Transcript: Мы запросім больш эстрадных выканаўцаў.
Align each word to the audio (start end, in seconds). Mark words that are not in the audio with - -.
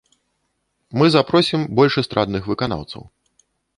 Мы 1.01 1.05
запросім 1.15 1.67
больш 1.81 1.93
эстрадных 2.03 2.51
выканаўцаў. 2.53 3.01